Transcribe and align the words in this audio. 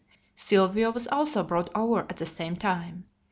"Sylvio" 0.33 0.91
was 0.91 1.07
also 1.09 1.43
brought 1.43 1.69
over 1.75 1.99
at 2.09 2.17
the 2.17 2.25
same 2.25 2.55
time. 2.55 3.03